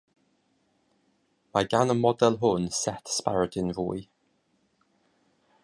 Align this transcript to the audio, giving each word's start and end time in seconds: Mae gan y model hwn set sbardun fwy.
Mae 1.57 1.67
gan 1.73 1.93
y 1.95 1.97
model 1.99 2.39
hwn 2.45 2.65
set 2.79 3.13
sbardun 3.17 3.69
fwy. 3.81 4.01